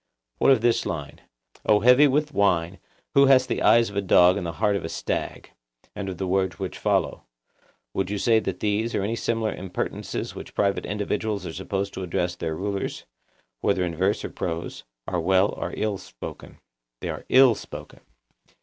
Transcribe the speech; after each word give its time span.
What 0.39 0.49
of 0.49 0.61
this 0.61 0.87
line, 0.87 1.21
'O 1.63 1.81
heavy 1.81 2.07
with 2.07 2.33
wine, 2.33 2.79
who 3.13 3.27
hast 3.27 3.47
the 3.49 3.61
eyes 3.61 3.91
of 3.91 3.95
a 3.95 4.01
dog 4.01 4.35
and 4.35 4.47
the 4.47 4.53
heart 4.53 4.75
of 4.75 4.83
a 4.83 4.89
stag,' 4.89 5.51
and 5.95 6.09
of 6.09 6.17
the 6.17 6.25
words 6.25 6.57
which 6.57 6.79
follow? 6.79 7.25
Would 7.93 8.09
you 8.09 8.17
say 8.17 8.39
that 8.39 8.61
these, 8.61 8.95
or 8.95 9.03
any 9.03 9.15
similar 9.15 9.53
impertinences 9.53 10.33
which 10.33 10.55
private 10.55 10.87
individuals 10.87 11.45
are 11.45 11.53
supposed 11.53 11.93
to 11.93 12.01
address 12.01 12.31
to 12.33 12.39
their 12.39 12.55
rulers, 12.55 13.05
whether 13.59 13.83
in 13.83 13.95
verse 13.95 14.25
or 14.25 14.31
prose, 14.31 14.85
are 15.07 15.21
well 15.21 15.49
or 15.49 15.71
ill 15.77 15.99
spoken? 15.99 16.57
They 17.01 17.09
are 17.09 17.25
ill 17.29 17.53
spoken. 17.53 17.99